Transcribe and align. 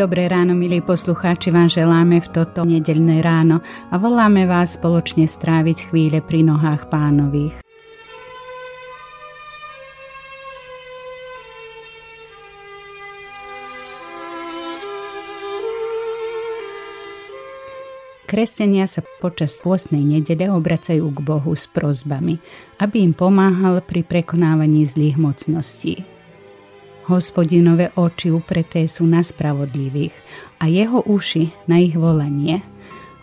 Dobré 0.00 0.32
ráno, 0.32 0.56
milí 0.56 0.80
poslucháči, 0.80 1.52
vám 1.52 1.68
želáme 1.68 2.24
v 2.24 2.28
toto 2.32 2.64
nedeľné 2.64 3.20
ráno 3.20 3.60
a 3.92 4.00
voláme 4.00 4.48
vás 4.48 4.80
spoločne 4.80 5.28
stráviť 5.28 5.92
chvíle 5.92 6.24
pri 6.24 6.40
nohách 6.40 6.88
pánových. 6.88 7.60
Kresťania 18.24 18.88
sa 18.88 19.04
počas 19.20 19.60
pôstnej 19.60 20.00
nedele 20.00 20.48
obracajú 20.48 21.12
k 21.12 21.20
Bohu 21.20 21.52
s 21.52 21.68
prozbami, 21.68 22.40
aby 22.80 23.04
im 23.04 23.12
pomáhal 23.12 23.84
pri 23.84 24.00
prekonávaní 24.00 24.88
zlých 24.88 25.20
mocností. 25.20 26.19
Hospodinové 27.10 27.90
oči 27.98 28.30
upreté 28.30 28.86
sú 28.86 29.02
na 29.02 29.18
spravodlivých 29.26 30.14
a 30.62 30.70
jeho 30.70 31.02
uši 31.02 31.50
na 31.66 31.82
ich 31.82 31.98
volanie. 31.98 32.62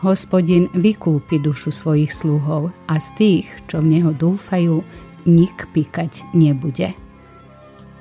Hospodin 0.03 0.67
vykúpi 0.75 1.39
dušu 1.39 1.71
svojich 1.71 2.11
sluhov 2.11 2.75
a 2.91 2.99
z 2.99 3.07
tých, 3.15 3.47
čo 3.71 3.79
v 3.79 3.95
neho 3.95 4.11
dúfajú, 4.11 4.83
nik 5.23 5.71
píkať 5.71 6.27
nebude. 6.35 6.91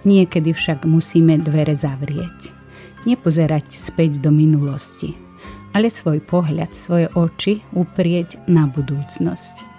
Niekedy 0.02 0.50
však 0.50 0.82
musíme 0.90 1.38
dvere 1.38 1.78
zavrieť. 1.78 2.50
Nepozerať 3.06 3.70
späť 3.70 4.18
do 4.18 4.34
minulosti, 4.34 5.14
ale 5.70 5.86
svoj 5.86 6.18
pohľad, 6.26 6.74
svoje 6.74 7.06
oči 7.14 7.62
uprieť 7.70 8.42
na 8.50 8.66
budúcnosť. 8.66 9.75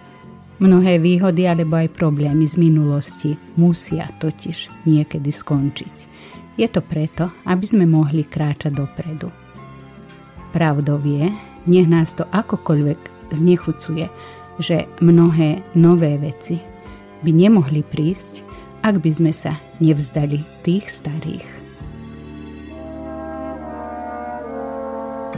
Mnohé 0.57 0.97
výhody 0.97 1.45
alebo 1.45 1.77
aj 1.77 1.93
problémy 1.93 2.49
z 2.49 2.57
minulosti 2.57 3.37
musia 3.61 4.09
totiž 4.17 4.89
niekedy 4.89 5.29
skončiť. 5.29 5.95
Je 6.57 6.65
to 6.65 6.81
preto, 6.81 7.29
aby 7.45 7.61
sme 7.61 7.85
mohli 7.85 8.25
kráčať 8.25 8.73
dopredu. 8.73 9.29
Pravdou 10.49 10.97
je, 11.05 11.29
nech 11.69 11.85
nás 11.85 12.17
to 12.17 12.25
akokoľvek 12.33 13.29
znechucuje, 13.29 14.09
že 14.57 14.89
mnohé 14.97 15.61
nové 15.77 16.17
veci 16.17 16.57
by 17.21 17.29
nemohli 17.29 17.85
prísť, 17.85 18.41
ak 18.81 18.97
by 18.97 19.11
sme 19.13 19.29
sa 19.29 19.61
nevzdali 19.77 20.41
tých 20.65 20.89
starých. 20.89 21.66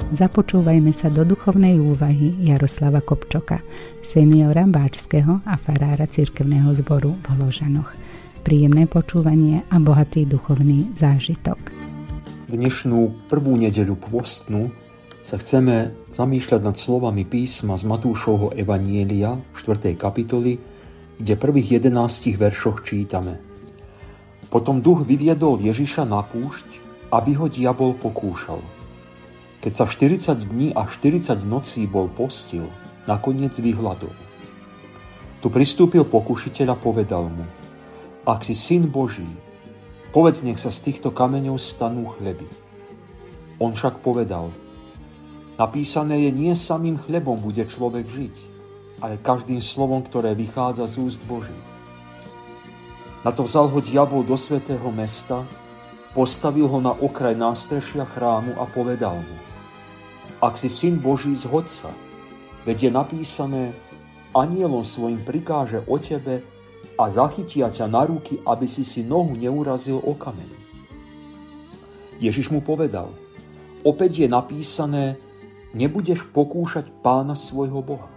Započúvajme 0.09 0.89
sa 0.89 1.05
do 1.13 1.21
duchovnej 1.21 1.77
úvahy 1.77 2.33
Jaroslava 2.41 2.97
Kopčoka, 2.97 3.61
seniora 4.01 4.65
Báčského 4.65 5.45
a 5.45 5.53
farára 5.53 6.09
cirkevného 6.09 6.73
zboru 6.81 7.13
v 7.21 7.25
Hložanoch. 7.37 7.93
Príjemné 8.41 8.89
počúvanie 8.89 9.61
a 9.69 9.77
bohatý 9.77 10.25
duchovný 10.25 10.97
zážitok. 10.97 11.61
Dnešnú 12.49 13.29
prvú 13.29 13.53
nedeľu 13.61 14.01
pôstnu 14.01 14.73
sa 15.21 15.37
chceme 15.37 15.93
zamýšľať 16.09 16.61
nad 16.65 16.73
slovami 16.73 17.21
písma 17.21 17.77
z 17.77 17.85
Matúšovho 17.85 18.57
Evanielia 18.57 19.37
4. 19.53 19.93
kapitoly, 19.93 20.57
kde 21.21 21.33
prvých 21.37 21.85
11 21.85 22.33
veršoch 22.33 22.81
čítame. 22.81 23.37
Potom 24.49 24.81
duch 24.81 25.05
vyviedol 25.05 25.61
Ježiša 25.61 26.01
na 26.09 26.25
púšť, 26.25 26.81
aby 27.13 27.37
ho 27.37 27.45
diabol 27.45 27.93
pokúšal– 27.93 28.57
keď 29.59 29.73
sa 29.75 29.85
40 29.85 30.47
dní 30.47 30.67
a 30.71 30.87
40 30.87 31.43
nocí 31.43 31.83
bol 31.83 32.07
postil, 32.07 32.71
nakoniec 33.03 33.51
vyhľadol. 33.59 34.11
Tu 35.43 35.47
pristúpil 35.51 36.07
pokušiteľ 36.07 36.67
a 36.71 36.79
povedal 36.79 37.27
mu, 37.27 37.43
ak 38.23 38.47
si 38.47 38.55
syn 38.55 38.87
Boží, 38.87 39.27
povedz 40.15 40.43
nech 40.47 40.59
sa 40.59 40.71
z 40.71 40.91
týchto 40.91 41.11
kameňov 41.11 41.59
stanú 41.59 42.07
chleby. 42.15 42.47
On 43.59 43.75
však 43.75 43.99
povedal, 43.99 44.51
napísané 45.59 46.23
je, 46.27 46.31
nie 46.31 46.55
samým 46.55 46.95
chlebom 46.95 47.39
bude 47.43 47.63
človek 47.67 48.07
žiť, 48.07 48.35
ale 49.03 49.19
každým 49.19 49.59
slovom, 49.59 50.03
ktoré 50.07 50.35
vychádza 50.35 50.87
z 50.87 50.95
úst 51.03 51.21
Boží. 51.27 51.55
Na 53.27 53.35
to 53.35 53.43
vzal 53.43 53.67
ho 53.67 53.83
diabol 53.83 54.23
do 54.23 54.39
svetého 54.39 54.87
mesta, 54.95 55.43
postavil 56.15 56.71
ho 56.71 56.79
na 56.79 56.95
okraj 56.95 57.35
nástrešia 57.35 58.07
chrámu 58.07 58.55
a 58.55 58.63
povedal 58.63 59.19
mu, 59.19 59.48
ak 60.39 60.55
si 60.55 60.71
syn 60.71 61.03
Boží, 61.03 61.35
zhod 61.35 61.67
sa, 61.67 61.91
veď 62.63 62.87
je 62.87 62.91
napísané, 62.95 63.63
anielom 64.31 64.87
svojim 64.87 65.19
prikáže 65.27 65.83
o 65.83 65.99
tebe 65.99 66.39
a 66.95 67.03
zachytia 67.11 67.67
ťa 67.71 67.91
na 67.91 68.07
ruky, 68.07 68.39
aby 68.47 68.67
si 68.67 68.87
si 68.87 69.03
nohu 69.03 69.35
neurazil 69.35 69.99
o 69.99 70.15
kameň. 70.15 70.51
Ježiš 72.19 72.51
mu 72.51 72.59
povedal, 72.59 73.11
opäť 73.83 74.23
je 74.23 74.27
napísané, 74.27 75.15
nebudeš 75.71 76.27
pokúšať 76.31 76.91
pána 77.03 77.35
svojho 77.35 77.79
Boha. 77.79 78.11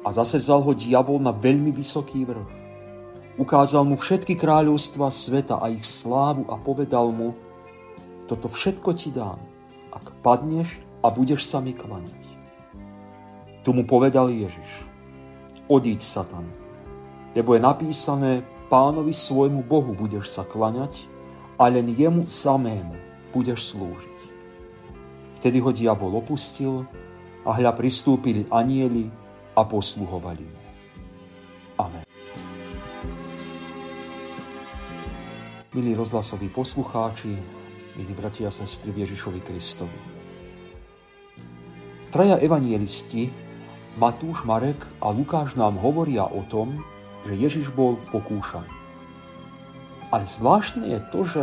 A 0.00 0.08
zase 0.16 0.40
vzal 0.40 0.64
ho 0.64 0.72
diabol 0.72 1.20
na 1.20 1.32
veľmi 1.32 1.68
vysoký 1.76 2.24
vrch. 2.24 2.50
Ukázal 3.36 3.84
mu 3.84 3.96
všetky 3.96 4.36
kráľovstva 4.36 5.12
sveta 5.12 5.60
a 5.60 5.68
ich 5.72 5.84
slávu 5.84 6.48
a 6.48 6.56
povedal 6.60 7.12
mu, 7.12 7.36
toto 8.24 8.48
všetko 8.48 8.90
ti 8.96 9.12
dám, 9.12 9.40
ak 9.92 10.12
padneš 10.24 10.89
a 11.00 11.08
budeš 11.08 11.48
sa 11.48 11.60
mi 11.60 11.72
klaňať. 11.72 12.22
Tu 13.60 13.70
mu 13.72 13.84
povedal 13.84 14.32
Ježiš, 14.32 14.84
odíď 15.68 16.00
Satan, 16.00 16.48
lebo 17.36 17.56
je 17.56 17.60
napísané, 17.60 18.32
pánovi 18.70 19.10
svojmu 19.10 19.66
Bohu 19.66 19.92
budeš 19.92 20.30
sa 20.30 20.46
klaňať 20.46 21.10
a 21.58 21.66
len 21.66 21.90
jemu 21.90 22.30
samému 22.30 22.94
budeš 23.34 23.74
slúžiť. 23.74 24.18
Vtedy 25.42 25.58
ho 25.58 25.74
diabol 25.74 26.14
opustil 26.20 26.86
a 27.42 27.50
hľa 27.50 27.74
pristúpili 27.74 28.46
anieli 28.52 29.10
a 29.56 29.66
posluhovali 29.66 30.44
mu. 30.46 30.60
Amen. 31.80 32.04
Milí 35.74 35.94
rozhlasoví 35.94 36.50
poslucháči, 36.52 37.32
milí 37.96 38.12
bratia 38.14 38.50
a 38.50 38.54
sestry 38.54 38.94
Ježišovi 38.94 39.40
Kristovi. 39.40 40.19
Traja 42.10 42.42
evanielisti, 42.42 43.30
Matúš, 43.94 44.42
Marek 44.42 44.82
a 44.98 45.14
Lukáš 45.14 45.54
nám 45.54 45.78
hovoria 45.78 46.26
o 46.26 46.42
tom, 46.42 46.82
že 47.22 47.38
Ježiš 47.38 47.70
bol 47.70 48.02
pokúšaný. 48.10 48.66
Ale 50.10 50.26
zvláštne 50.26 50.90
je 50.90 51.00
to, 51.14 51.20
že 51.22 51.42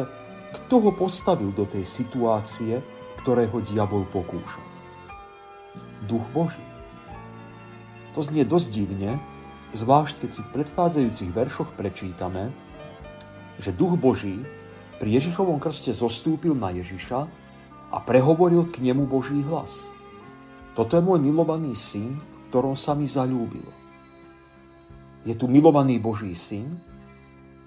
kto 0.59 0.75
ho 0.83 0.91
postavil 0.91 1.55
do 1.55 1.63
tej 1.63 1.87
situácie, 1.87 2.83
ktorého 3.23 3.63
diabol 3.63 4.03
pokúša. 4.11 4.59
Duch 6.03 6.27
Boží. 6.35 6.63
To 8.11 8.19
znie 8.19 8.43
dosť 8.43 8.67
divne, 8.67 9.23
zvlášť 9.71 10.19
keď 10.19 10.29
si 10.35 10.41
v 10.43 10.51
predchádzajúcich 10.51 11.31
veršoch 11.31 11.79
prečítame, 11.79 12.51
že 13.55 13.71
Duch 13.71 13.95
Boží 13.95 14.43
pri 14.99 15.15
Ježišovom 15.15 15.63
krste 15.63 15.95
zostúpil 15.95 16.51
na 16.59 16.75
Ježiša 16.75 17.19
a 17.87 17.97
prehovoril 18.03 18.67
k 18.67 18.83
nemu 18.83 19.07
Boží 19.07 19.39
hlas– 19.47 19.87
toto 20.77 20.93
je 20.93 21.01
môj 21.01 21.17
milovaný 21.17 21.73
syn, 21.73 22.21
v 22.21 22.37
ktorom 22.53 22.77
sa 22.77 22.93
mi 22.93 23.09
zalúbilo. 23.09 23.73
Je 25.25 25.33
tu 25.33 25.49
milovaný 25.49 25.97
Boží 25.97 26.37
syn 26.37 26.69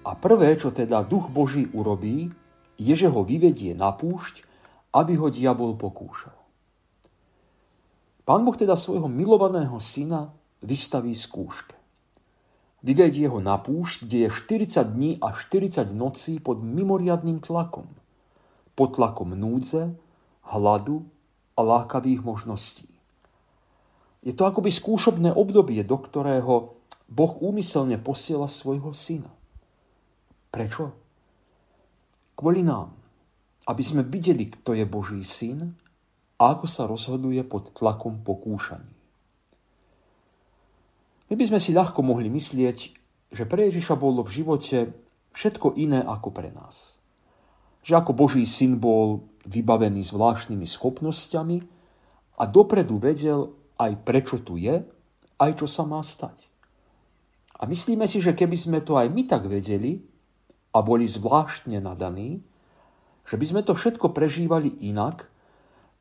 a 0.07 0.15
prvé, 0.15 0.55
čo 0.55 0.71
teda 0.71 1.03
duch 1.03 1.27
Boží 1.27 1.67
urobí, 1.75 2.31
je, 2.79 2.93
že 2.95 3.11
ho 3.11 3.27
vyvedie 3.27 3.75
na 3.75 3.91
púšť, 3.91 4.47
aby 4.95 5.19
ho 5.19 5.27
diabol 5.27 5.75
pokúšal. 5.75 6.31
Pán 8.23 8.47
Boh 8.47 8.55
teda 8.55 8.79
svojho 8.79 9.11
milovaného 9.11 9.75
syna 9.83 10.31
vystaví 10.63 11.11
skúške. 11.11 11.75
Vyvedie 12.79 13.27
ho 13.27 13.43
na 13.43 13.59
púšť, 13.59 14.07
kde 14.07 14.17
je 14.25 14.29
40 14.71 14.87
dní 14.87 15.11
a 15.19 15.35
40 15.35 15.91
nocí 15.91 16.39
pod 16.39 16.63
mimoriadným 16.63 17.43
tlakom. 17.43 17.91
Pod 18.71 18.95
tlakom 18.95 19.35
núdze, 19.35 19.99
hladu 20.47 21.03
a 21.53 21.61
lákavých 21.61 22.23
možností. 22.23 22.90
Je 24.21 24.33
to 24.37 24.45
akoby 24.45 24.69
skúšobné 24.69 25.33
obdobie, 25.33 25.81
do 25.81 25.97
ktorého 25.97 26.77
Boh 27.09 27.33
úmyselne 27.41 27.97
posiela 27.97 28.45
svojho 28.45 28.93
syna. 28.93 29.33
Prečo? 30.53 30.93
Kvôli 32.37 32.61
nám, 32.61 32.93
aby 33.65 33.83
sme 33.83 34.05
videli, 34.05 34.47
kto 34.49 34.77
je 34.77 34.85
Boží 34.85 35.21
syn 35.25 35.73
a 36.37 36.53
ako 36.53 36.65
sa 36.69 36.85
rozhoduje 36.85 37.41
pod 37.45 37.73
tlakom 37.73 38.21
pokúšaní. 38.21 38.93
My 41.31 41.39
by 41.39 41.45
sme 41.47 41.59
si 41.63 41.71
ľahko 41.71 42.03
mohli 42.03 42.27
myslieť, 42.27 42.77
že 43.31 43.43
pre 43.47 43.71
Ježiša 43.71 43.95
bolo 43.95 44.19
v 44.21 44.43
živote 44.43 44.91
všetko 45.31 45.79
iné 45.79 46.03
ako 46.03 46.29
pre 46.35 46.51
nás. 46.51 46.99
Že 47.87 48.03
ako 48.03 48.11
Boží 48.11 48.43
syn 48.43 48.77
bol 48.77 49.23
vybavený 49.47 50.03
zvláštnymi 50.03 50.67
schopnosťami 50.67 51.57
a 52.37 52.43
dopredu 52.45 52.99
vedel 52.99 53.55
aj 53.81 54.05
prečo 54.05 54.37
tu 54.45 54.61
je, 54.61 54.85
aj 55.41 55.51
čo 55.57 55.65
sa 55.65 55.89
má 55.89 56.05
stať. 56.05 56.45
A 57.57 57.65
myslíme 57.65 58.05
si, 58.05 58.21
že 58.21 58.37
keby 58.37 58.57
sme 58.57 58.79
to 58.85 58.97
aj 58.97 59.09
my 59.09 59.25
tak 59.25 59.49
vedeli 59.49 60.01
a 60.73 60.85
boli 60.85 61.09
zvláštne 61.09 61.81
nadaní, 61.81 62.41
že 63.25 63.35
by 63.37 63.45
sme 63.45 63.61
to 63.65 63.73
všetko 63.73 64.13
prežívali 64.13 64.69
inak 64.85 65.29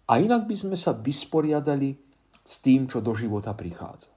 a 0.09 0.21
inak 0.21 0.45
by 0.45 0.57
sme 0.57 0.77
sa 0.77 0.93
vysporiadali 0.93 1.97
s 2.45 2.55
tým, 2.61 2.89
čo 2.89 3.05
do 3.05 3.13
života 3.17 3.53
prichádza. 3.57 4.13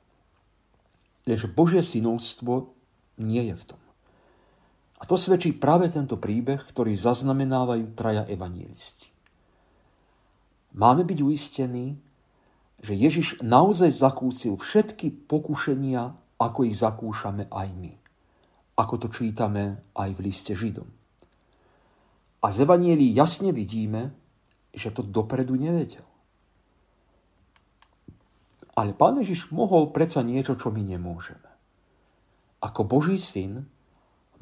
Lenže 1.23 1.51
Božie 1.51 1.83
synovstvo 1.83 2.75
nie 3.23 3.47
je 3.51 3.55
v 3.55 3.63
tom. 3.75 3.81
A 4.99 5.03
to 5.03 5.19
svedčí 5.19 5.51
práve 5.51 5.91
tento 5.91 6.15
príbeh, 6.15 6.63
ktorý 6.63 6.95
zaznamenávajú 6.95 7.91
traja 7.91 8.23
evanielisti. 8.23 9.11
Máme 10.79 11.03
byť 11.03 11.19
uistení, 11.21 11.99
že 12.83 12.99
Ježiš 12.99 13.39
naozaj 13.39 13.95
zakúsil 13.95 14.59
všetky 14.59 15.31
pokušenia 15.31 16.19
ako 16.35 16.67
ich 16.67 16.75
zakúšame 16.75 17.47
aj 17.47 17.67
my. 17.71 17.93
Ako 18.75 18.99
to 18.99 19.07
čítame 19.07 19.79
aj 19.95 20.09
v 20.11 20.19
liste 20.27 20.51
Židom. 20.51 20.89
A 22.43 22.51
z 22.51 22.67
Evanielí 22.67 23.07
jasne 23.15 23.55
vidíme, 23.55 24.11
že 24.75 24.91
to 24.91 24.99
dopredu 24.99 25.55
nevedel. 25.55 26.03
Ale 28.75 28.91
Pán 28.91 29.21
Ježiš 29.21 29.53
mohol 29.53 29.93
predsa 29.95 30.25
niečo, 30.25 30.59
čo 30.59 30.73
my 30.73 30.83
nemôžeme. 30.83 31.45
Ako 32.59 32.83
Boží 32.83 33.15
syn 33.15 33.69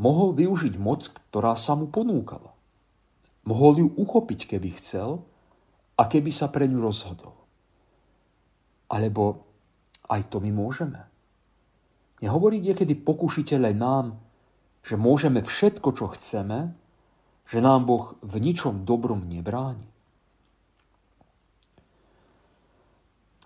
mohol 0.01 0.33
využiť 0.33 0.79
moc, 0.81 1.03
ktorá 1.29 1.53
sa 1.53 1.77
mu 1.77 1.91
ponúkala. 1.91 2.55
Mohol 3.45 3.85
ju 3.85 3.88
uchopiť, 4.01 4.55
keby 4.55 4.69
chcel 4.79 5.21
a 5.99 6.07
keby 6.07 6.31
sa 6.31 6.47
pre 6.47 6.65
ňu 6.65 6.79
rozhodol. 6.79 7.40
Alebo 8.91 9.47
aj 10.11 10.27
to 10.27 10.43
my 10.43 10.51
môžeme. 10.51 10.99
Nehovorí 12.19 12.59
niekedy 12.59 12.93
pokušiteľe 12.99 13.71
nám, 13.73 14.19
že 14.83 14.99
môžeme 14.99 15.41
všetko, 15.41 15.95
čo 15.95 16.11
chceme, 16.11 16.75
že 17.47 17.63
nám 17.63 17.88
Boh 17.88 18.19
v 18.19 18.35
ničom 18.43 18.83
dobrom 18.83 19.25
nebráni? 19.25 19.88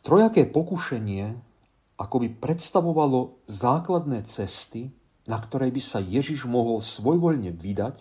Trojaké 0.06 0.46
pokušenie 0.46 1.56
ako 1.96 2.28
by 2.28 2.30
predstavovalo 2.44 3.40
základné 3.48 4.28
cesty, 4.28 4.92
na 5.26 5.40
ktorej 5.40 5.72
by 5.72 5.82
sa 5.82 6.04
Ježiš 6.04 6.44
mohol 6.46 6.84
svojvoľne 6.84 7.56
vydať, 7.56 7.98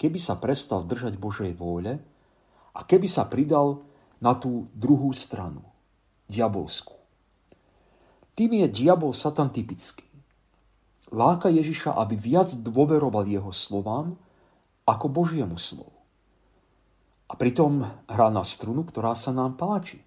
keby 0.00 0.18
sa 0.18 0.34
prestal 0.34 0.82
držať 0.82 1.20
Božej 1.20 1.52
vôle 1.54 2.00
a 2.72 2.80
keby 2.82 3.06
sa 3.06 3.28
pridal 3.28 3.84
na 4.18 4.34
tú 4.34 4.66
druhú 4.74 5.12
stranu, 5.14 5.62
diabolskú. 6.28 6.94
Tým 8.32 8.64
je 8.64 8.66
diabol 8.68 9.12
satan 9.12 9.52
typický. 9.52 10.08
Láka 11.12 11.52
Ježiša, 11.52 11.92
aby 11.92 12.16
viac 12.16 12.48
dôveroval 12.56 13.28
jeho 13.28 13.52
slovám 13.52 14.16
ako 14.88 15.06
Božiemu 15.12 15.60
slovu. 15.60 15.92
A 17.28 17.36
pritom 17.36 17.84
hrá 18.08 18.28
na 18.32 18.44
strunu, 18.44 18.84
ktorá 18.84 19.12
sa 19.12 19.32
nám 19.32 19.56
páči. 19.60 20.00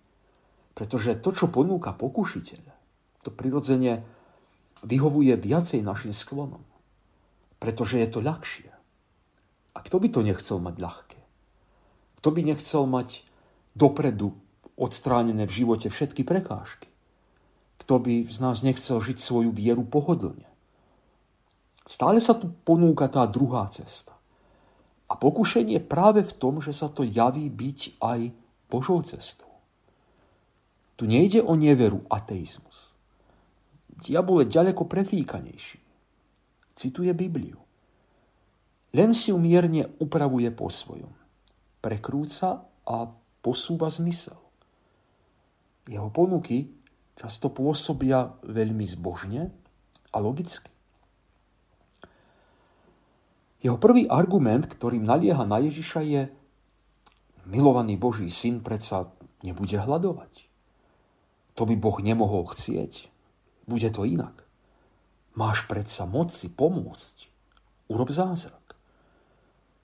Pretože 0.74 1.18
to, 1.22 1.34
čo 1.34 1.50
ponúka 1.50 1.94
pokušiteľ, 1.94 2.64
to 3.26 3.30
prirodzene 3.34 4.06
vyhovuje 4.86 5.34
viacej 5.34 5.82
našim 5.82 6.14
sklonom. 6.14 6.62
Pretože 7.58 7.98
je 8.02 8.08
to 8.10 8.20
ľahšie. 8.22 8.70
A 9.74 9.78
kto 9.82 9.98
by 9.98 10.08
to 10.14 10.22
nechcel 10.22 10.62
mať 10.62 10.76
ľahké? 10.78 11.20
Kto 12.22 12.28
by 12.30 12.42
nechcel 12.46 12.86
mať 12.86 13.26
dopredu 13.74 14.38
odstránené 14.75 15.48
v 15.48 15.63
živote 15.63 15.88
všetky 15.88 16.27
prekážky? 16.27 16.92
Kto 17.81 18.00
by 18.00 18.27
z 18.27 18.38
nás 18.39 18.63
nechcel 18.63 19.00
žiť 19.00 19.18
svoju 19.19 19.51
vieru 19.51 19.83
pohodlne? 19.83 20.48
Stále 21.86 22.18
sa 22.18 22.33
tu 22.33 22.50
ponúka 22.66 23.06
tá 23.06 23.30
druhá 23.30 23.69
cesta. 23.69 24.16
A 25.06 25.13
pokušenie 25.13 25.86
práve 25.86 26.25
v 26.25 26.33
tom, 26.33 26.57
že 26.57 26.74
sa 26.74 26.89
to 26.89 27.06
javí 27.06 27.45
byť 27.45 28.01
aj 28.01 28.33
Božou 28.74 29.06
cestou. 29.06 29.51
Tu 30.98 31.06
nejde 31.06 31.45
o 31.45 31.54
neveru, 31.54 32.01
ateizmus. 32.10 32.98
Diabol 34.01 34.44
je 34.44 34.56
ďaleko 34.57 34.89
prefíkanejší. 34.89 35.80
Cituje 36.75 37.13
Bibliu. 37.13 37.62
Len 38.95 39.13
si 39.13 39.30
ju 39.30 39.38
mierne 39.38 39.88
upravuje 40.01 40.50
po 40.51 40.71
svojom. 40.71 41.12
Prekrúca 41.83 42.66
a 42.88 42.95
posúva 43.44 43.92
zmysel. 43.92 44.44
Jeho 45.86 46.10
ponuky 46.10 46.72
často 47.16 47.54
pôsobia 47.54 48.34
veľmi 48.42 48.84
zbožne 48.90 49.54
a 50.12 50.18
logicky. 50.18 50.74
Jeho 53.66 53.82
prvý 53.82 54.06
argument, 54.06 54.70
ktorým 54.70 55.02
nalieha 55.02 55.42
na 55.42 55.58
Ježiša 55.58 56.02
je 56.06 56.30
milovaný 57.50 57.98
Boží 57.98 58.30
syn 58.30 58.62
predsa 58.62 59.10
nebude 59.42 59.78
hľadovať. 59.78 60.46
To 61.56 61.64
by 61.64 61.74
Boh 61.78 61.98
nemohol 62.02 62.46
chcieť. 62.50 63.10
Bude 63.66 63.90
to 63.90 64.06
inak. 64.06 64.46
Máš 65.34 65.66
predsa 65.66 66.06
moc 66.06 66.30
si 66.30 66.52
pomôcť. 66.52 67.31
Urob 67.90 68.10
zázrak. 68.14 68.78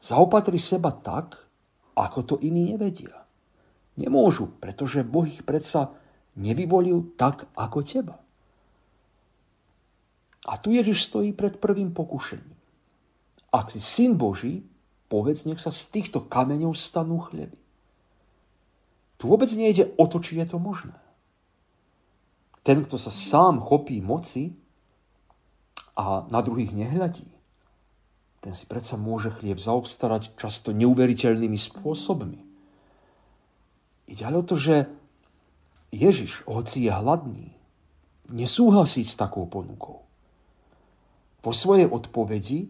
Zaopatri 0.01 0.57
seba 0.57 0.89
tak, 0.89 1.37
ako 1.93 2.19
to 2.25 2.35
iní 2.41 2.73
nevedia. 2.73 3.25
Nemôžu, 3.99 4.47
pretože 4.59 5.03
Boh 5.03 5.27
ich 5.27 5.43
predsa 5.43 5.91
nevyvolil 6.39 7.15
tak 7.19 7.47
ako 7.59 7.83
teba. 7.83 8.17
A 10.47 10.57
tu 10.57 10.73
Ježiš 10.73 11.11
stojí 11.11 11.35
pred 11.37 11.61
prvým 11.61 11.93
pokušením. 11.93 12.55
Ak 13.51 13.69
si 13.69 13.83
syn 13.83 14.15
Boží, 14.15 14.63
povedz, 15.11 15.43
nech 15.43 15.59
sa 15.59 15.69
z 15.69 15.91
týchto 15.91 16.23
kameňov 16.23 16.71
stanú 16.73 17.19
chleby. 17.19 17.59
Tu 19.19 19.29
vôbec 19.29 19.51
nejde 19.53 19.91
o 19.99 20.07
to, 20.09 20.17
či 20.17 20.39
je 20.39 20.49
to 20.49 20.57
možné. 20.57 20.97
Ten, 22.65 22.81
kto 22.81 22.97
sa 22.97 23.13
sám 23.13 23.61
chopí 23.61 24.01
moci 24.01 24.57
a 25.93 26.25
na 26.31 26.41
druhých 26.41 26.73
nehľadí, 26.73 27.29
ten 28.41 28.57
si 28.57 28.65
predsa 28.65 28.97
môže 28.97 29.29
chlieb 29.29 29.61
zaobstarať 29.61 30.33
často 30.33 30.73
neuveriteľnými 30.73 31.59
spôsobmi. 31.59 32.50
Ide 34.11 34.27
ale 34.27 34.43
o 34.43 34.47
to, 34.47 34.59
že 34.59 34.91
Ježiš, 35.95 36.43
hoci 36.43 36.87
je 36.87 36.91
hladný, 36.91 37.47
nesúhlasí 38.27 39.07
s 39.07 39.15
takou 39.15 39.47
ponukou. 39.47 40.03
Po 41.39 41.51
svojej 41.55 41.87
odpovedi 41.87 42.67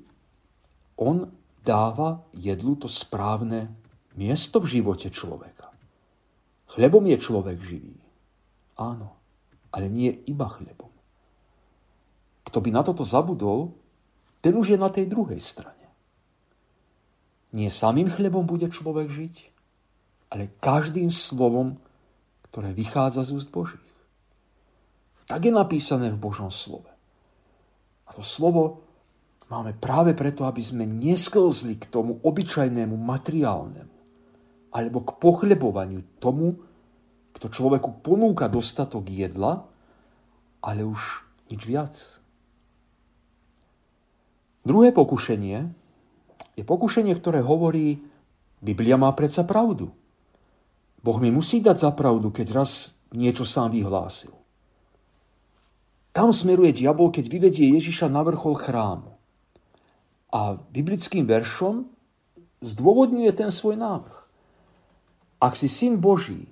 on 1.02 1.34
dáva 1.66 2.22
jedlu 2.34 2.78
to 2.78 2.86
správne 2.86 3.74
miesto 4.14 4.62
v 4.62 4.80
živote 4.80 5.10
človeka. 5.10 5.74
Chlebom 6.72 7.04
je 7.10 7.18
človek 7.18 7.58
živý. 7.58 7.98
Áno, 8.78 9.18
ale 9.74 9.90
nie 9.90 10.14
iba 10.30 10.46
chlebom. 10.46 10.90
Kto 12.48 12.58
by 12.62 12.70
na 12.70 12.82
toto 12.86 13.02
zabudol, 13.02 13.76
ten 14.42 14.54
už 14.58 14.74
je 14.74 14.80
na 14.80 14.90
tej 14.90 15.10
druhej 15.10 15.42
strane. 15.42 15.86
Nie 17.52 17.68
samým 17.68 18.08
chlebom 18.08 18.48
bude 18.48 18.72
človek 18.72 19.12
žiť, 19.12 19.36
ale 20.32 20.56
každým 20.64 21.12
slovom, 21.12 21.76
ktoré 22.48 22.72
vychádza 22.72 23.28
z 23.28 23.36
úst 23.36 23.52
Božích. 23.52 23.84
Tak 25.28 25.44
je 25.48 25.54
napísané 25.54 26.12
v 26.12 26.20
Božom 26.20 26.52
slove. 26.52 26.88
A 28.08 28.16
to 28.16 28.24
slovo 28.24 28.84
máme 29.52 29.76
práve 29.76 30.16
preto, 30.16 30.48
aby 30.48 30.64
sme 30.64 30.88
nesklzli 30.88 31.76
k 31.80 31.88
tomu 31.88 32.20
obyčajnému 32.24 32.96
materiálnemu 32.96 33.96
alebo 34.72 35.04
k 35.04 35.12
pochlebovaniu 35.20 36.00
tomu, 36.24 36.56
kto 37.36 37.52
človeku 37.52 38.00
ponúka 38.00 38.48
dostatok 38.48 39.04
jedla, 39.12 39.68
ale 40.64 40.88
už 40.88 41.28
nič 41.52 41.62
viac. 41.68 41.96
Druhé 44.64 44.96
pokušenie 44.96 45.58
je 46.56 46.64
pokušenie, 46.64 47.12
ktoré 47.20 47.44
hovorí, 47.44 48.00
Biblia 48.64 48.96
má 48.96 49.12
predsa 49.12 49.44
pravdu. 49.44 49.92
Boh 51.02 51.18
mi 51.18 51.34
musí 51.34 51.62
dať 51.62 51.78
za 51.78 51.92
keď 52.30 52.48
raz 52.54 52.94
niečo 53.12 53.42
sám 53.42 53.74
vyhlásil. 53.74 54.32
Tam 56.12 56.36
smeruje 56.36 56.84
diabol, 56.84 57.10
keď 57.10 57.26
vyvedie 57.32 57.72
Ježiša 57.80 58.12
na 58.12 58.22
vrchol 58.22 58.54
chrámu. 58.60 59.12
A 60.32 60.60
biblickým 60.60 61.24
veršom 61.28 61.88
zdôvodňuje 62.62 63.32
ten 63.32 63.50
svoj 63.52 63.80
návrh. 63.80 64.20
Ak 65.42 65.58
si 65.58 65.66
syn 65.66 65.98
Boží, 65.98 66.52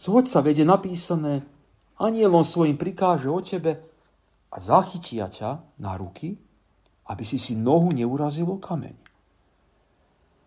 zhoď 0.00 0.24
sa 0.26 0.40
vede 0.42 0.64
napísané, 0.66 1.46
anielom 2.00 2.42
svojim 2.42 2.76
prikáže 2.76 3.30
o 3.30 3.40
tebe 3.40 3.80
a 4.50 4.56
zachytia 4.56 5.30
ťa 5.30 5.80
na 5.80 5.96
ruky, 5.96 6.36
aby 7.06 7.22
si 7.22 7.38
si 7.38 7.54
nohu 7.54 7.94
neurazilo 7.94 8.58
kameň. 8.58 8.96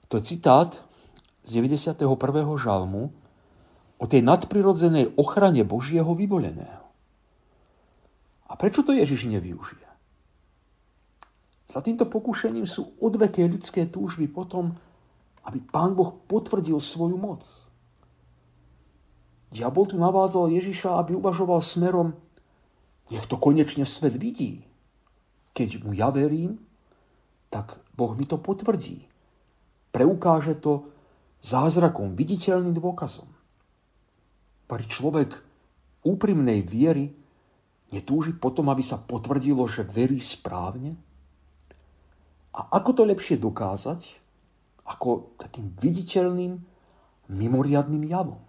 To 0.10 0.18
je 0.18 0.24
citát 0.26 0.74
z 1.46 1.50
91. 1.62 2.04
žalmu 2.58 3.14
o 4.00 4.08
tej 4.08 4.24
nadprirodzenej 4.24 5.20
ochrane 5.20 5.68
Božieho 5.68 6.16
vyvoleného. 6.16 6.88
A 8.50 8.56
prečo 8.56 8.82
to 8.82 8.96
Ježiš 8.96 9.28
nevyužije? 9.28 9.86
Za 11.70 11.86
týmto 11.86 12.10
pokušením 12.10 12.66
sú 12.66 12.98
odveké 12.98 13.46
ľudské 13.46 13.86
túžby 13.86 14.26
potom, 14.26 14.74
aby 15.46 15.62
Pán 15.62 15.94
Boh 15.94 16.18
potvrdil 16.26 16.82
svoju 16.82 17.14
moc. 17.14 17.46
Diabol 19.54 19.86
tu 19.86 19.98
navádzal 20.02 20.50
Ježiša, 20.50 20.98
aby 20.98 21.14
uvažoval 21.14 21.62
smerom, 21.62 22.18
nech 23.14 23.26
to 23.30 23.38
konečne 23.38 23.86
svet 23.86 24.18
vidí. 24.18 24.66
Keď 25.54 25.86
mu 25.86 25.94
ja 25.94 26.10
verím, 26.10 26.58
tak 27.54 27.82
Boh 27.98 28.14
mi 28.18 28.26
to 28.26 28.38
potvrdí. 28.38 29.06
Preukáže 29.90 30.54
to 30.58 30.90
zázrakom, 31.42 32.14
viditeľným 32.14 32.78
dôkazom. 32.78 33.26
Pari 34.70 34.86
človek 34.86 35.34
úprimnej 36.06 36.62
viery 36.62 37.10
netúži 37.90 38.38
potom, 38.38 38.70
aby 38.70 38.86
sa 38.86 39.02
potvrdilo, 39.02 39.66
že 39.66 39.82
verí 39.82 40.22
správne? 40.22 40.94
A 42.54 42.70
ako 42.78 43.02
to 43.02 43.04
lepšie 43.10 43.42
dokázať? 43.42 44.22
Ako 44.86 45.34
takým 45.42 45.74
viditeľným, 45.74 46.62
mimoriadným 47.30 48.06
javom. 48.10 48.42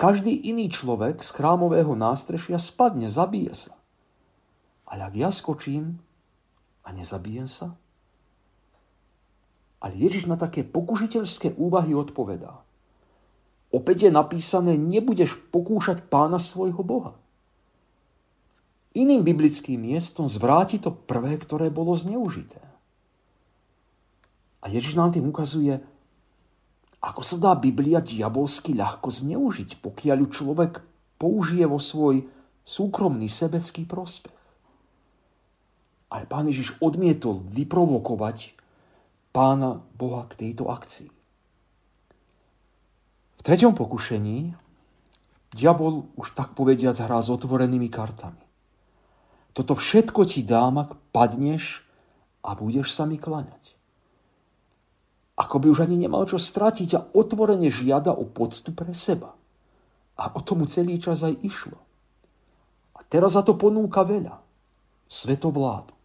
Každý 0.00 0.32
iný 0.48 0.72
človek 0.72 1.20
z 1.20 1.28
chrámového 1.28 1.92
nástrešia 1.92 2.56
spadne, 2.56 3.08
zabije 3.08 3.52
sa. 3.68 3.76
Ale 4.88 5.04
ak 5.08 5.14
ja 5.16 5.28
skočím 5.28 6.00
a 6.84 6.88
nezabijem 6.92 7.44
sa? 7.44 7.76
Ale 9.80 9.96
Ježiš 9.96 10.24
na 10.24 10.40
také 10.40 10.64
pokužiteľské 10.64 11.56
úvahy 11.56 11.92
odpovedá. 11.92 12.64
Opäť 13.70 14.06
je 14.06 14.10
napísané, 14.10 14.74
nebudeš 14.74 15.38
pokúšať 15.54 16.10
pána 16.10 16.42
svojho 16.42 16.82
Boha. 16.82 17.14
Iným 18.98 19.22
biblickým 19.22 19.78
miestom 19.78 20.26
zvráti 20.26 20.82
to 20.82 20.90
prvé, 20.90 21.38
ktoré 21.38 21.70
bolo 21.70 21.94
zneužité. 21.94 22.58
A 24.60 24.66
Ježiš 24.66 24.98
nám 24.98 25.14
tým 25.14 25.30
ukazuje, 25.30 25.78
ako 27.00 27.22
sa 27.22 27.38
dá 27.38 27.52
Biblia 27.54 28.02
diabolsky 28.02 28.74
ľahko 28.74 29.08
zneužiť, 29.08 29.78
pokiaľ 29.80 30.16
ju 30.26 30.28
človek 30.28 30.72
použije 31.16 31.64
vo 31.64 31.78
svoj 31.78 32.26
súkromný 32.66 33.30
sebecký 33.30 33.86
prospech. 33.86 34.36
Ale 36.10 36.26
pán 36.26 36.50
Ježiš 36.50 36.74
odmietol 36.82 37.40
vyprovokovať 37.46 38.58
pána 39.30 39.78
Boha 39.94 40.26
k 40.26 40.44
tejto 40.44 40.66
akcii. 40.66 41.19
V 43.40 43.48
treťom 43.48 43.72
pokušení 43.72 44.52
diabol 45.56 46.12
už 46.20 46.36
tak 46.36 46.52
povediac 46.52 46.92
hrá 47.00 47.24
s 47.24 47.32
otvorenými 47.32 47.88
kartami. 47.88 48.44
Toto 49.56 49.72
všetko 49.72 50.28
ti 50.28 50.44
dám, 50.44 50.84
ak 50.84 51.00
padneš 51.08 51.80
a 52.44 52.52
budeš 52.52 52.92
sa 52.92 53.08
mi 53.08 53.16
klaňať. 53.16 53.80
Ako 55.40 55.56
by 55.56 55.72
už 55.72 55.88
ani 55.88 55.96
nemal 55.96 56.28
čo 56.28 56.36
stratiť 56.36 56.90
a 57.00 57.04
otvorene 57.16 57.72
žiada 57.72 58.12
o 58.12 58.28
poctu 58.28 58.76
pre 58.76 58.92
seba. 58.92 59.32
A 60.20 60.36
o 60.36 60.44
tomu 60.44 60.68
celý 60.68 61.00
čas 61.00 61.24
aj 61.24 61.32
išlo. 61.40 61.80
A 62.92 63.00
teraz 63.08 63.40
za 63.40 63.42
to 63.42 63.56
ponúka 63.56 64.04
veľa. 64.04 64.36
Svetovládu. 65.08 65.96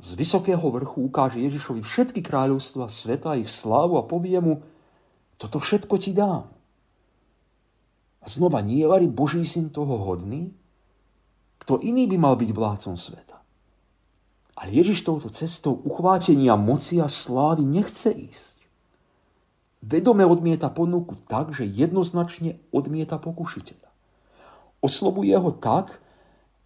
Z 0.00 0.16
vysokého 0.16 0.64
vrchu 0.64 1.04
ukáže 1.04 1.44
Ježišovi 1.44 1.84
všetky 1.84 2.24
kráľovstva 2.24 2.88
sveta, 2.88 3.36
ich 3.36 3.52
slávu 3.52 4.00
a 4.00 4.08
povie 4.08 4.40
mu, 4.40 4.64
toto 5.42 5.58
všetko 5.58 5.98
ti 5.98 6.14
dám. 6.14 6.46
A 8.22 8.30
znova 8.30 8.62
nie 8.62 8.86
je 8.86 9.10
Boží 9.10 9.42
syn 9.42 9.74
toho 9.74 9.98
hodný? 9.98 10.54
Kto 11.58 11.82
iný 11.82 12.06
by 12.06 12.16
mal 12.22 12.34
byť 12.38 12.50
vládcom 12.54 12.94
sveta? 12.94 13.42
Ale 14.54 14.70
Ježiš 14.70 15.02
touto 15.02 15.26
cestou 15.34 15.74
uchvátenia 15.82 16.54
moci 16.54 17.02
a 17.02 17.10
slávy 17.10 17.66
nechce 17.66 18.14
ísť. 18.14 18.62
Vedome 19.82 20.22
odmieta 20.22 20.70
ponuku 20.70 21.18
tak, 21.26 21.50
že 21.50 21.66
jednoznačne 21.66 22.62
odmieta 22.70 23.18
pokušiteľa. 23.18 23.90
Oslovuje 24.78 25.34
ho 25.34 25.50
tak, 25.50 25.98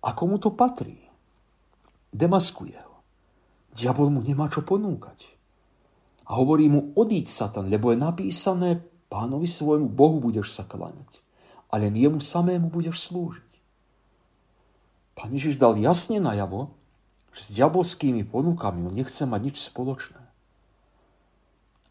ako 0.05 0.23
mu 0.29 0.37
to 0.37 0.53
patrí. 0.53 1.01
Demaskuje 2.13 2.77
ho. 2.77 3.01
Diabol 3.73 4.13
mu 4.13 4.21
nemá 4.21 4.53
čo 4.53 4.61
ponúkať. 4.61 5.36
A 6.27 6.35
hovorí 6.35 6.67
mu, 6.67 6.91
odíď 6.99 7.31
Satan, 7.31 7.71
lebo 7.71 7.95
je 7.95 8.03
napísané, 8.03 8.83
pánovi 9.07 9.47
svojmu 9.47 9.87
Bohu 9.87 10.19
budeš 10.19 10.51
sa 10.59 10.67
klaňať, 10.67 11.23
ale 11.71 11.87
jemu 11.87 12.19
samému 12.19 12.67
budeš 12.67 13.07
slúžiť. 13.07 13.51
Pán 15.17 15.31
Ježiš 15.33 15.57
dal 15.57 15.79
jasne 15.79 16.19
najavo, 16.19 16.75
s 17.37 17.53
diabolskými 17.53 18.25
ponukami 18.25 18.81
on 18.85 18.97
nechce 18.97 19.23
mať 19.29 19.41
nič 19.45 19.57
spoločné. 19.69 20.23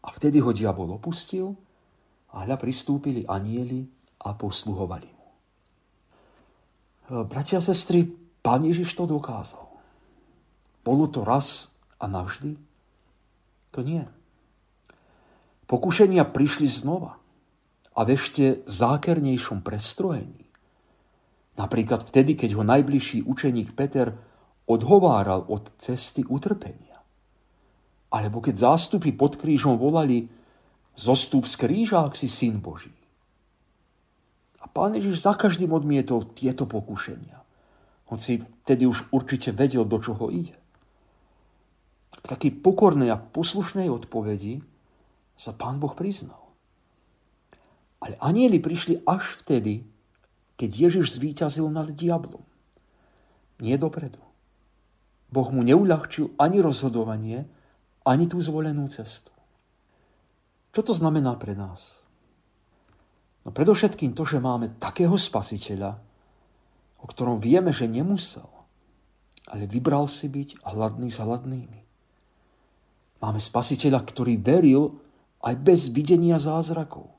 A 0.02 0.08
vtedy 0.14 0.42
ho 0.42 0.50
diabol 0.50 0.94
opustil 0.94 1.54
a 2.34 2.42
hľa 2.42 2.58
pristúpili 2.58 3.22
anieli 3.26 3.86
a 4.22 4.34
posluhovali 4.34 5.10
mu. 5.10 5.26
Bratia 7.26 7.62
a 7.62 7.66
sestry, 7.66 8.10
pán 8.42 8.66
Ježiš 8.66 8.94
to 8.98 9.06
dokázal. 9.06 9.66
Bolo 10.82 11.06
to 11.06 11.22
raz 11.22 11.70
a 12.02 12.10
navždy? 12.10 12.58
To 13.74 13.82
nie. 13.86 14.02
Pokušenia 15.66 16.22
prišli 16.30 16.70
znova 16.70 17.18
a 17.96 18.00
v 18.06 18.08
ešte 18.14 18.62
zákernejšom 18.70 19.66
prestrojení. 19.66 20.46
Napríklad 21.56 22.06
vtedy, 22.06 22.36
keď 22.38 22.60
ho 22.60 22.62
najbližší 22.62 23.24
učeník 23.24 23.72
Peter 23.72 24.14
odhováral 24.68 25.42
od 25.48 25.72
cesty 25.80 26.22
utrpenia. 26.22 27.00
Alebo 28.12 28.38
keď 28.38 28.70
zástupy 28.70 29.10
pod 29.10 29.40
krížom 29.40 29.80
volali 29.80 30.28
zostup 30.94 31.48
z 31.48 31.54
kríža, 31.58 32.04
ak 32.04 32.14
si 32.14 32.28
syn 32.30 32.62
Boží. 32.62 32.94
A 34.62 34.70
pán 34.70 34.94
Ježiš 34.94 35.24
za 35.24 35.34
každým 35.34 35.72
odmietol 35.72 36.28
tieto 36.30 36.68
pokušenia. 36.68 37.42
Hoci 38.06 38.44
vtedy 38.62 38.86
už 38.86 39.10
určite 39.10 39.50
vedel, 39.50 39.82
do 39.82 39.98
čoho 39.98 40.30
ide. 40.30 40.54
K 42.22 42.24
takej 42.26 42.62
pokornej 42.62 43.10
a 43.10 43.18
poslušnej 43.18 43.90
odpovedi 43.90 44.62
sa 45.36 45.52
pán 45.52 45.76
Boh 45.76 45.92
priznal. 45.92 46.40
Ale 48.00 48.16
anieli 48.18 48.56
prišli 48.56 49.04
až 49.04 49.44
vtedy, 49.44 49.84
keď 50.56 50.70
Ježiš 50.88 51.20
zvíťazil 51.20 51.68
nad 51.68 51.92
diablom. 51.92 52.42
Nie 53.60 53.76
dopredu. 53.76 54.20
Boh 55.28 55.48
mu 55.52 55.60
neuľahčil 55.60 56.40
ani 56.40 56.64
rozhodovanie, 56.64 57.44
ani 58.08 58.24
tú 58.24 58.40
zvolenú 58.40 58.88
cestu. 58.88 59.32
Čo 60.72 60.80
to 60.80 60.92
znamená 60.96 61.36
pre 61.36 61.56
nás? 61.56 62.04
No 63.44 63.52
predovšetkým 63.52 64.16
to, 64.16 64.26
že 64.26 64.42
máme 64.42 64.76
takého 64.80 65.14
spasiteľa, 65.14 65.96
o 67.00 67.06
ktorom 67.06 67.38
vieme, 67.38 67.70
že 67.70 67.86
nemusel, 67.86 68.48
ale 69.46 69.70
vybral 69.70 70.10
si 70.10 70.26
byť 70.26 70.66
hladný 70.66 71.08
s 71.08 71.22
hladnými. 71.22 71.80
Máme 73.22 73.40
spasiteľa, 73.40 74.02
ktorý 74.02 74.36
veril 74.36 75.05
aj 75.44 75.54
bez 75.60 75.92
videnia 75.92 76.40
zázrakov 76.40 77.16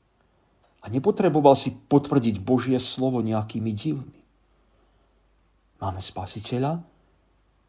a 0.82 0.86
nepotreboval 0.86 1.58
si 1.58 1.74
potvrdiť 1.74 2.38
Božie 2.42 2.78
slovo 2.78 3.20
nejakými 3.20 3.72
divmi. 3.74 4.18
Máme 5.78 6.02
spasiteľa, 6.02 6.82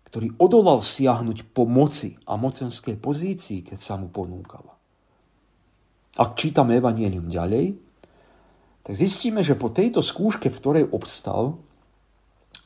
ktorý 0.10 0.34
odolal 0.41 0.82
siahnuť 0.82 1.53
po 1.53 1.70
moci 1.70 2.18
a 2.25 2.34
mocenskej 2.34 2.98
pozícii, 2.98 3.62
keď 3.62 3.77
sa 3.77 3.94
mu 3.98 4.10
ponúkala. 4.10 4.74
Ak 6.18 6.34
čítame 6.34 6.74
Evangelium 6.82 7.29
ďalej, 7.29 7.77
tak 8.82 8.94
zistíme, 8.98 9.46
že 9.46 9.53
po 9.53 9.70
tejto 9.70 10.01
skúške, 10.01 10.50
v 10.50 10.58
ktorej 10.58 10.86
obstal, 10.89 11.62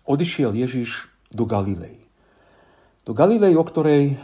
odišiel 0.07 0.55
Ježiš 0.55 1.11
do 1.35 1.43
Galilei. 1.43 2.07
Do 3.03 3.11
Galilei, 3.11 3.51
o 3.59 3.67
ktorej 3.67 4.15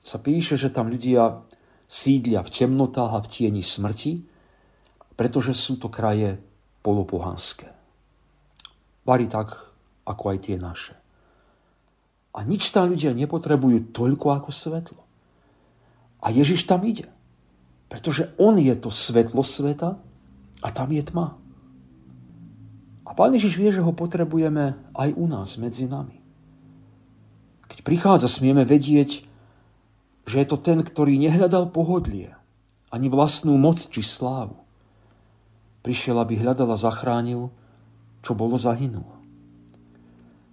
sa 0.00 0.16
píše, 0.16 0.56
že 0.56 0.72
tam 0.72 0.88
ľudia 0.88 1.44
sídlia 1.92 2.40
v 2.40 2.48
temnotách 2.48 3.12
a 3.12 3.20
v 3.20 3.28
tieni 3.28 3.60
smrti, 3.60 4.24
pretože 5.12 5.52
sú 5.52 5.76
to 5.76 5.92
kraje 5.92 6.40
polopohanské. 6.80 7.68
Vari 9.04 9.28
tak, 9.28 9.52
ako 10.08 10.32
aj 10.32 10.38
tie 10.48 10.56
naše. 10.56 10.96
A 12.32 12.40
nič 12.48 12.72
tam 12.72 12.88
ľudia 12.88 13.12
nepotrebujú 13.12 13.92
toľko 13.92 14.26
ako 14.32 14.50
svetlo. 14.50 15.02
A 16.24 16.32
Ježiš 16.32 16.64
tam 16.64 16.80
ide. 16.88 17.12
Pretože 17.92 18.32
On 18.40 18.56
je 18.56 18.72
to 18.72 18.88
svetlo 18.88 19.44
sveta 19.44 20.00
a 20.64 20.68
tam 20.72 20.88
je 20.96 21.04
tma. 21.04 21.36
A 23.04 23.10
Pán 23.12 23.36
Ježiš 23.36 23.60
vie, 23.60 23.68
že 23.68 23.84
ho 23.84 23.92
potrebujeme 23.92 24.80
aj 24.96 25.12
u 25.12 25.28
nás, 25.28 25.60
medzi 25.60 25.84
nami. 25.84 26.16
Keď 27.68 27.84
prichádza, 27.84 28.32
smieme 28.32 28.64
vedieť, 28.64 29.28
že 30.26 30.42
je 30.42 30.46
to 30.46 30.58
ten, 30.58 30.82
ktorý 30.82 31.18
nehľadal 31.18 31.70
pohodlie, 31.74 32.34
ani 32.92 33.08
vlastnú 33.08 33.56
moc 33.58 33.80
či 33.80 34.04
slávu. 34.04 34.58
Prišiel, 35.82 36.20
aby 36.22 36.38
hľadal 36.38 36.70
a 36.74 36.78
zachránil, 36.78 37.50
čo 38.22 38.38
bolo 38.38 38.54
zahynulo. 38.54 39.18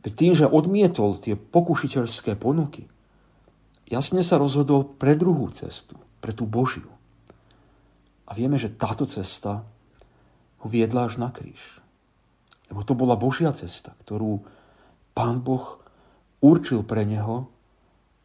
Veď 0.02 0.14
tým, 0.16 0.34
že 0.34 0.50
odmietol 0.50 1.20
tie 1.22 1.38
pokušiteľské 1.38 2.34
ponuky, 2.40 2.90
jasne 3.86 4.26
sa 4.26 4.42
rozhodol 4.42 4.88
pre 4.88 5.14
druhú 5.14 5.52
cestu, 5.54 6.00
pre 6.24 6.34
tú 6.34 6.50
Božiu. 6.50 6.90
A 8.26 8.34
vieme, 8.34 8.58
že 8.58 8.74
táto 8.74 9.06
cesta 9.06 9.68
ho 10.60 10.68
viedla 10.70 11.06
až 11.06 11.22
na 11.22 11.30
kríž. 11.30 11.82
Lebo 12.70 12.86
to 12.86 12.94
bola 12.94 13.18
Božia 13.18 13.54
cesta, 13.54 13.98
ktorú 14.06 14.46
Pán 15.18 15.42
Boh 15.42 15.82
určil 16.40 16.86
pre 16.86 17.04
neho 17.04 17.50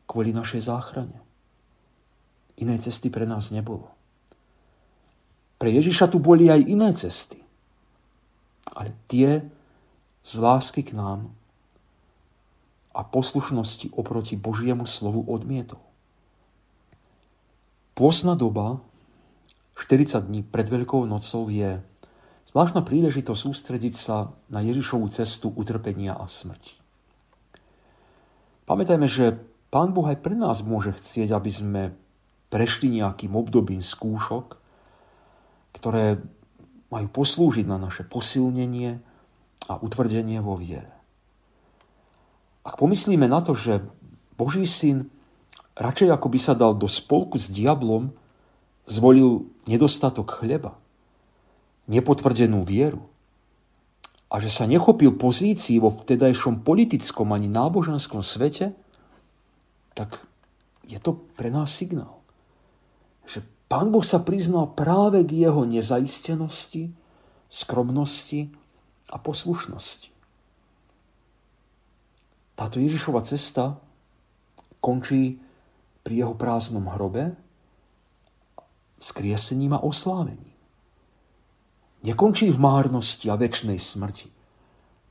kvôli 0.04 0.30
našej 0.30 0.68
záchrane. 0.68 1.24
Inej 2.54 2.86
cesty 2.86 3.10
pre 3.10 3.26
nás 3.26 3.50
nebolo. 3.50 3.90
Pre 5.58 5.70
Ježiša 5.70 6.10
tu 6.10 6.22
boli 6.22 6.50
aj 6.50 6.60
iné 6.62 6.90
cesty. 6.94 7.42
Ale 8.74 8.94
tie 9.10 9.42
z 10.24 10.32
lásky 10.40 10.82
k 10.82 10.96
nám 10.96 11.30
a 12.94 13.02
poslušnosti 13.02 13.90
oproti 13.94 14.38
Božiemu 14.38 14.86
slovu 14.86 15.26
odmietol. 15.26 15.82
Pôsna 17.94 18.34
doba, 18.34 18.82
40 19.78 20.30
dní 20.30 20.40
pred 20.46 20.66
Veľkou 20.66 21.06
nocou, 21.06 21.50
je 21.50 21.82
zvláštna 22.50 22.86
príležitosť 22.86 23.40
sústrediť 23.50 23.94
sa 23.94 24.30
na 24.46 24.62
Ježišovú 24.62 25.10
cestu 25.10 25.50
utrpenia 25.50 26.14
a 26.14 26.26
smrti. 26.26 26.78
Pamätajme, 28.66 29.06
že 29.10 29.38
Pán 29.74 29.90
Boh 29.90 30.06
aj 30.06 30.22
pre 30.22 30.38
nás 30.38 30.62
môže 30.62 30.94
chcieť, 30.94 31.34
aby 31.34 31.50
sme 31.50 31.82
prešli 32.54 32.86
nejakým 33.02 33.34
obdobím 33.34 33.82
skúšok, 33.82 34.54
ktoré 35.74 36.22
majú 36.94 37.10
poslúžiť 37.10 37.66
na 37.66 37.82
naše 37.82 38.06
posilnenie 38.06 39.02
a 39.66 39.74
utvrdenie 39.82 40.38
vo 40.38 40.54
viere. 40.54 40.94
Ak 42.62 42.78
pomyslíme 42.78 43.26
na 43.26 43.42
to, 43.42 43.58
že 43.58 43.82
Boží 44.38 44.70
syn 44.70 45.10
radšej 45.74 46.14
ako 46.14 46.30
by 46.30 46.38
sa 46.38 46.54
dal 46.54 46.78
do 46.78 46.86
spolku 46.86 47.42
s 47.42 47.50
diablom, 47.50 48.14
zvolil 48.86 49.50
nedostatok 49.66 50.38
chleba, 50.38 50.78
nepotvrdenú 51.90 52.62
vieru 52.62 53.02
a 54.30 54.38
že 54.38 54.46
sa 54.46 54.70
nechopil 54.70 55.18
pozícií 55.18 55.82
vo 55.82 55.90
vtedajšom 55.90 56.62
politickom 56.62 57.34
ani 57.34 57.50
náboženskom 57.50 58.22
svete, 58.22 58.78
tak 59.98 60.22
je 60.86 61.02
to 61.02 61.18
pre 61.34 61.50
nás 61.50 61.74
signál 61.74 62.23
že 63.24 63.44
Pán 63.68 63.90
Boh 63.90 64.04
sa 64.04 64.20
priznal 64.20 64.70
práve 64.76 65.24
k 65.24 65.48
jeho 65.48 65.64
nezaistenosti, 65.64 66.92
skromnosti 67.48 68.52
a 69.10 69.16
poslušnosti. 69.18 70.14
Táto 72.54 72.78
Ježišova 72.78 73.18
cesta 73.26 73.74
končí 74.78 75.42
pri 76.06 76.14
jeho 76.22 76.34
prázdnom 76.38 76.86
hrobe 76.92 77.34
skriesením 79.00 79.76
a 79.76 79.84
oslávením. 79.84 80.54
Nekončí 82.04 82.52
v 82.52 82.58
márnosti 82.60 83.32
a 83.32 83.40
väčšnej 83.40 83.80
smrti, 83.80 84.28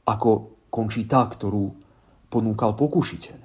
ako 0.06 0.30
končí 0.69 1.10
tá, 1.10 1.26
ktorú 1.26 1.73
ponúkal 2.30 2.78
pokušiteľ. 2.78 3.39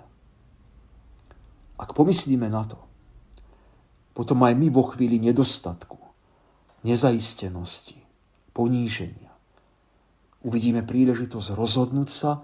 Ak 1.81 1.91
pomyslíme 1.93 2.49
na 2.49 2.65
to, 2.65 2.88
potom 4.19 4.43
aj 4.43 4.59
my 4.59 4.67
vo 4.75 4.83
chvíli 4.83 5.23
nedostatku, 5.23 5.95
nezaistenosti, 6.83 8.03
poníženia. 8.51 9.31
Uvidíme 10.43 10.83
príležitosť 10.83 11.55
rozhodnúť 11.55 12.11
sa 12.11 12.43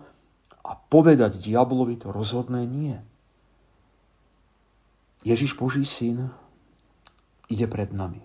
a 0.62 0.78
povedať 0.78 1.42
diablovi 1.42 1.98
to 1.98 2.14
rozhodné 2.14 2.62
nie. 2.62 2.94
Ježiš 5.26 5.58
Boží 5.58 5.82
syn 5.82 6.30
ide 7.50 7.66
pred 7.66 7.90
nami. 7.90 8.22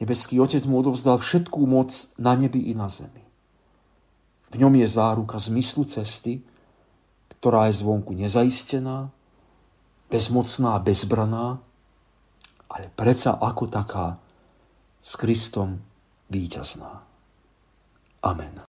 Nebeský 0.00 0.40
Otec 0.40 0.64
mu 0.64 0.80
odovzdal 0.80 1.20
všetkú 1.20 1.60
moc 1.68 1.92
na 2.16 2.32
nebi 2.40 2.72
i 2.72 2.72
na 2.72 2.88
zemi. 2.88 3.20
V 4.48 4.56
ňom 4.56 4.72
je 4.80 4.88
záruka 4.88 5.36
zmyslu 5.36 5.84
cesty, 5.84 6.40
ktorá 7.36 7.68
je 7.68 7.84
zvonku 7.84 8.16
nezaistená, 8.16 9.12
bezmocná 10.08 10.72
a 10.72 10.80
bezbraná, 10.80 11.60
ale 12.68 12.92
predsa 12.92 13.36
ako 13.40 13.64
taká 13.68 14.20
s 15.00 15.16
Kristom 15.16 15.80
víťazná. 16.28 17.00
Amen. 18.20 18.67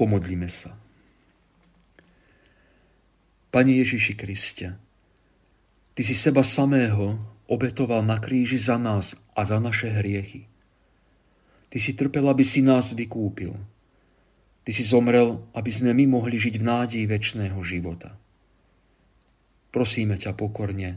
Pomodlíme 0.00 0.48
sa. 0.48 0.72
Pane 3.52 3.84
Ježiši 3.84 4.16
Kriste, 4.16 4.80
Ty 5.92 6.00
si 6.00 6.16
seba 6.16 6.40
samého 6.40 7.20
obetoval 7.44 8.00
na 8.00 8.16
kríži 8.16 8.56
za 8.56 8.80
nás 8.80 9.12
a 9.36 9.44
za 9.44 9.60
naše 9.60 9.92
hriechy. 9.92 10.48
Ty 11.68 11.76
si 11.76 11.92
trpel, 11.92 12.24
aby 12.24 12.40
si 12.40 12.64
nás 12.64 12.96
vykúpil. 12.96 13.52
Ty 14.64 14.70
si 14.72 14.80
zomrel, 14.88 15.44
aby 15.52 15.68
sme 15.68 15.92
my 15.92 16.16
mohli 16.16 16.40
žiť 16.40 16.56
v 16.56 16.64
nádeji 16.64 17.04
väčšného 17.04 17.60
života. 17.60 18.16
Prosíme 19.68 20.16
ťa 20.16 20.32
pokorne, 20.32 20.96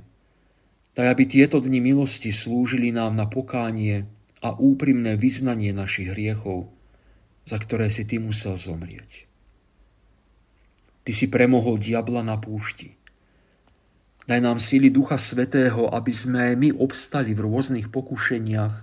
daj, 0.95 1.11
aby 1.11 1.27
tieto 1.27 1.59
dni 1.59 1.83
milosti 1.83 2.31
slúžili 2.31 2.95
nám 2.95 3.19
na 3.19 3.27
pokánie 3.27 4.07
a 4.39 4.55
úprimné 4.55 5.19
vyznanie 5.19 5.75
našich 5.75 6.15
hriechov, 6.15 6.71
za 7.43 7.59
ktoré 7.59 7.91
si 7.91 8.07
ty 8.07 8.19
musel 8.19 8.55
zomrieť. 8.55 9.27
Ty 11.03 11.11
si 11.11 11.27
premohol 11.27 11.75
diabla 11.75 12.23
na 12.23 12.39
púšti. 12.39 12.95
Daj 14.23 14.39
nám 14.39 14.63
síly 14.63 14.87
Ducha 14.87 15.19
Svetého, 15.19 15.91
aby 15.91 16.15
sme 16.15 16.55
my 16.55 16.71
obstali 16.79 17.35
v 17.35 17.43
rôznych 17.43 17.91
pokušeniach, 17.91 18.75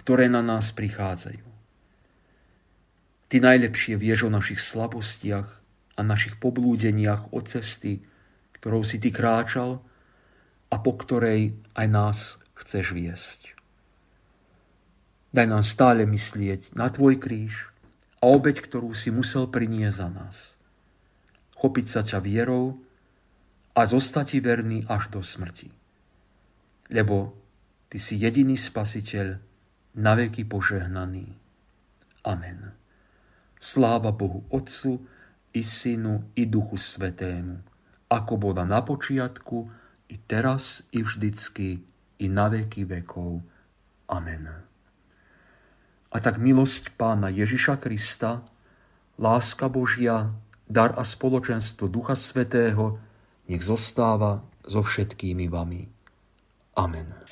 ktoré 0.00 0.32
na 0.32 0.40
nás 0.40 0.72
prichádzajú. 0.72 1.44
Ty 3.28 3.36
najlepšie 3.40 4.00
vieš 4.00 4.28
o 4.28 4.30
našich 4.32 4.64
slabostiach 4.64 5.48
a 5.96 6.00
našich 6.00 6.40
poblúdeniach 6.40 7.36
od 7.36 7.44
cesty, 7.44 8.00
ktorou 8.56 8.80
si 8.80 8.96
Ty 8.96 9.12
kráčal 9.12 9.84
a 10.72 10.76
po 10.80 10.96
ktorej 10.96 11.52
aj 11.76 11.86
nás 11.92 12.18
chceš 12.56 12.96
viesť. 12.96 13.52
Daj 15.36 15.48
nám 15.48 15.64
stále 15.64 16.08
myslieť 16.08 16.76
na 16.76 16.88
Tvoj 16.88 17.20
kríž 17.20 17.71
a 18.22 18.24
obeď, 18.30 18.62
ktorú 18.62 18.94
si 18.94 19.10
musel 19.10 19.50
priniesť 19.50 19.96
za 19.98 20.08
nás. 20.08 20.36
Chopiť 21.58 21.86
sa 21.90 22.00
ťa 22.06 22.22
vierou, 22.22 22.78
a 23.72 23.88
zostati 23.88 24.36
verný 24.36 24.84
až 24.84 25.08
do 25.08 25.24
smrti. 25.24 25.72
Lebo 26.92 27.42
Ty 27.92 28.00
si 28.00 28.16
jediný 28.16 28.56
spasiteľ, 28.56 29.36
naveky 30.00 30.48
požehnaný. 30.48 31.28
Amen. 32.24 32.72
Sláva 33.60 34.16
Bohu 34.16 34.48
Otcu 34.48 34.96
i 35.52 35.60
Synu 35.60 36.32
i 36.32 36.48
Duchu 36.48 36.80
Svetému, 36.80 37.60
ako 38.08 38.32
bola 38.40 38.64
na 38.64 38.80
počiatku, 38.80 39.68
i 40.08 40.16
teraz, 40.24 40.88
i 40.96 41.04
vždycky, 41.04 41.84
i 42.16 42.26
na 42.32 42.48
veky 42.48 42.88
vekov. 42.88 43.44
Amen. 44.08 44.71
A 46.12 46.20
tak 46.20 46.36
milosť 46.36 46.92
Pána 47.00 47.32
Ježiša 47.32 47.80
Krista, 47.80 48.44
láska 49.16 49.72
Božia, 49.72 50.28
dar 50.68 50.92
a 50.96 51.04
spoločenstvo 51.04 51.88
Ducha 51.88 52.12
Svetého, 52.12 53.00
nech 53.48 53.64
zostáva 53.64 54.44
so 54.68 54.84
všetkými 54.84 55.48
vami. 55.48 55.88
Amen. 56.76 57.31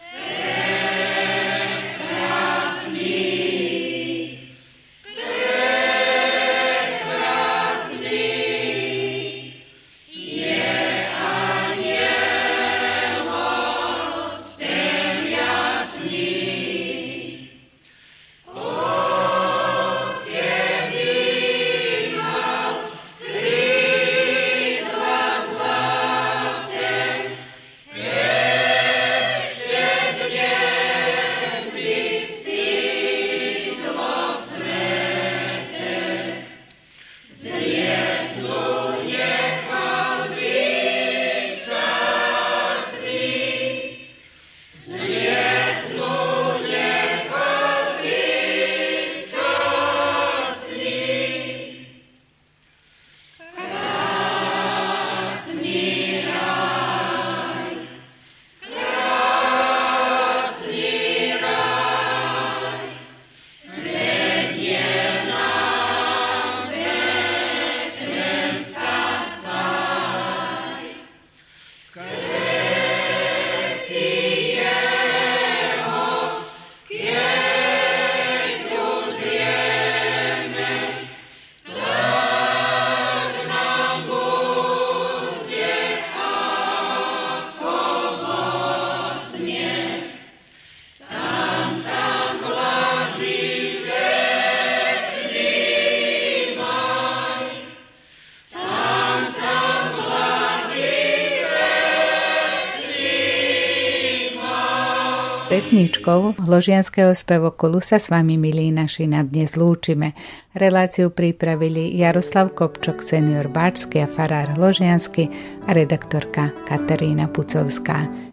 Pesničkou 105.71 106.35
Hložianského 106.35 107.15
spevokolu 107.15 107.79
sa 107.79 108.03
s 108.03 108.11
vami, 108.11 108.35
milí 108.35 108.75
naši, 108.75 109.07
na 109.07 109.23
dnes 109.23 109.55
lúčime. 109.55 110.19
Reláciu 110.51 111.15
pripravili 111.15 111.95
Jaroslav 111.95 112.59
Kopčok, 112.59 112.99
senior 112.99 113.47
Báčsky 113.47 114.03
a 114.03 114.11
farár 114.11 114.59
Hložiansky 114.59 115.31
a 115.63 115.71
redaktorka 115.71 116.51
Katarína 116.67 117.31
Pucovská. 117.31 118.30